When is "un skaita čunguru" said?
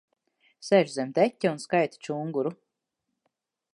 1.51-2.55